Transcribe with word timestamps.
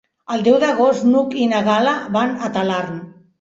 El 0.35 0.39
deu 0.45 0.55
d'agost 0.63 1.05
n'Hug 1.09 1.35
i 1.41 1.43
na 1.51 1.59
Gal·la 1.69 1.93
van 2.17 2.35
a 2.49 2.51
Talarn. 2.57 2.99